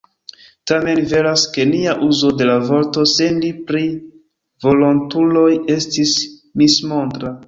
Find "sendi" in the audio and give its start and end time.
3.11-3.51